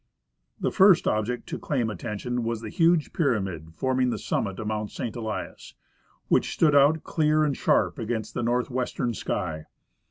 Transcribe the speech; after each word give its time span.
The 0.59 0.71
first 0.71 1.07
object 1.07 1.47
to 1.49 1.59
claim 1.59 1.91
attention 1.91 2.43
was 2.43 2.61
the 2.61 2.69
huge 2.71 3.13
pyramid 3.13 3.75
form 3.75 3.99
ing 3.99 4.09
the 4.09 4.17
summit 4.17 4.57
of 4.57 4.65
Mount 4.65 4.89
St. 4.89 5.15
Elias, 5.15 5.75
which 6.27 6.53
stood 6.53 6.73
out 6.75 7.03
clear 7.03 7.43
and 7.43 7.55
sharp 7.55 7.99
against 7.99 8.33
the 8.33 8.41
northwestern 8.41 9.13
sky. 9.13 9.67